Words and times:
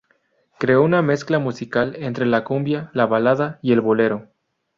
Creó 0.57 0.81
una 0.81 1.03
mezcla 1.03 1.37
musical 1.37 1.93
entre 1.99 2.25
la 2.25 2.43
cumbia, 2.43 2.89
la 2.95 3.05
balada 3.05 3.59
y 3.61 3.71
el 3.71 3.81
bolero. 3.81 4.29